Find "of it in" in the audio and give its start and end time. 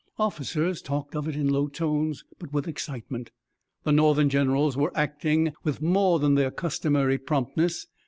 1.15-1.47